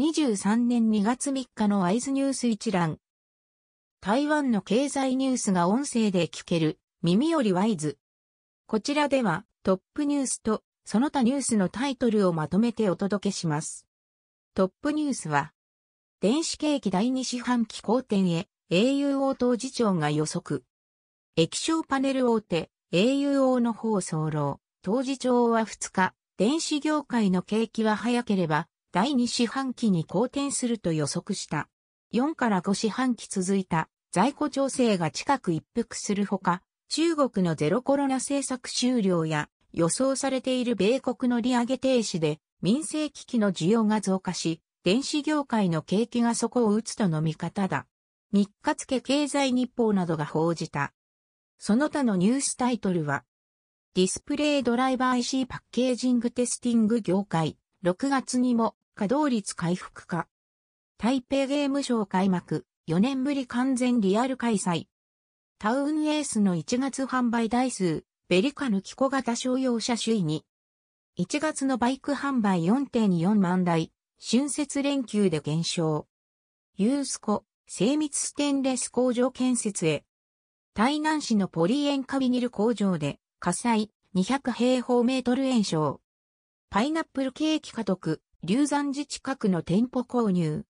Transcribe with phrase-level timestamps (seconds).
[0.00, 2.96] 2023年2月3日のワイズニュース一覧。
[4.00, 7.98] 台湾の経済ニュースが音声で聞ける、耳よりワイズ。
[8.66, 13.86] こちらでは、トップニュースと、その他ニュースのタイトルをまとめてお届けします。
[14.54, 15.52] トップニュースは、
[16.22, 20.64] 電子景気第二四半期好転へ、auO 当次長が予測。
[21.36, 31.68] 液晶パネル大手、auO の放送楼、当次長は2日、電子業界の景気は早ければ、第2四半期に好転すると予測した。
[32.12, 47.86] 4から5四半期続いた在庫調整が近く一服するほか、中国のゼロコロナ政策終了や予想されている米国の利上げ停止で民生機器の需要が増加し、電子業界の景気が底を打つとの見方だ。
[48.32, 50.92] 日活付経済日報などが報じた。
[51.58, 53.22] その他のニュースタイトルは、
[53.94, 60.28] ディスプレイドライバー IC パッケージングテスティング業界、6月にも稼働率回復か。
[60.98, 64.86] 台北ゲームショー開幕、4年ぶり完全リアル開催。
[65.58, 70.44] タウンエースの1月販売台数、ベリカヌキコ型商用車首位に。
[71.18, 76.06] 1月のバイク販売4.4万台、春節連休で減少。
[76.76, 80.04] ユースコ、精密ステンレス工場建設へ。
[80.74, 86.00] 台南市のポリ塩化ビニル工場で火災200平方メートル延焼。
[86.70, 90.64] パイナップルケーキ家督、流山寺近くの店舗購入。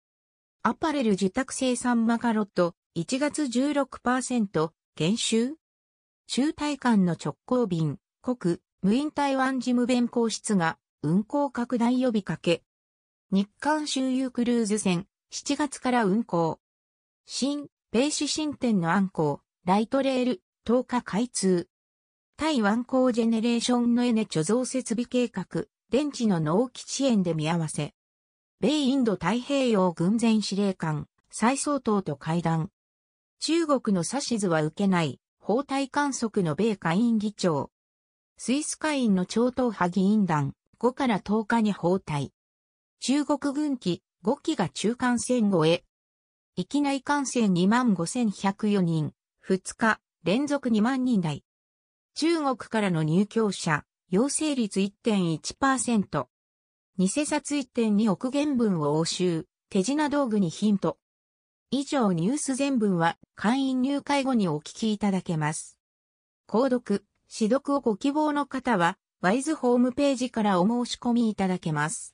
[0.62, 5.52] アパレル受託生産マカロット1月16%減収
[6.28, 12.62] 中台間の直行便国無印台湾事務弁公室が運行拡大呼びかけ。
[13.30, 16.58] 日韓周遊クルーズ船7月から運行。
[17.26, 21.68] 新、ペーシ新店の暗号、ライトレール10日開通。
[22.38, 27.94] 台湾港ジェネレーションのエネ貯蔵設備計画電池の納期遅延で見合わせ。
[28.60, 32.70] 米インド太平洋軍前司令官、蔡総統と会談。
[33.40, 37.70] 中国の指図は受けない、法体観測の米下院議長。
[38.36, 42.34] スイス下院の超党派議員団、5から10日に包帯。
[43.00, 45.84] 中国軍機5機が中間線越え。
[46.54, 51.44] 域内感染25,104人、2日連続2万人台。
[52.14, 56.26] 中国からの入居者、陽性率1.1%。
[56.96, 60.96] 偽札1.2億元分を押収、手品道具にヒント。
[61.70, 65.76] 以上ニュース全文は会員入会後にお聞きいただけます。
[66.48, 72.06] 購読、指読をご希望の方は、ワイズホームページからお申し込みいただけます。